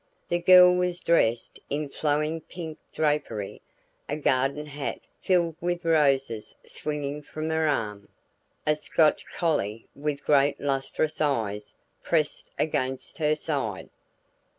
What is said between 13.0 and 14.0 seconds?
her side.